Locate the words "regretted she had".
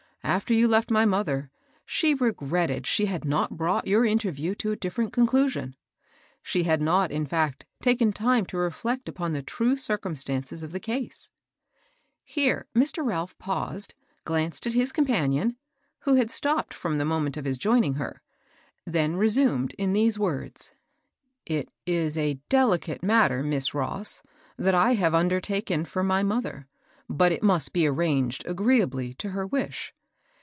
2.13-3.25